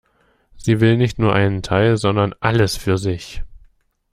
[0.57, 3.43] Sie will nicht nur einen Teil, sondern alles für sich.